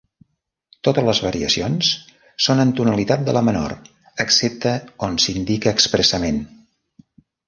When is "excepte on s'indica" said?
4.25-5.75